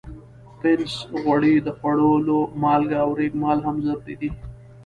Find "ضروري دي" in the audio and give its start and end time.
3.85-4.29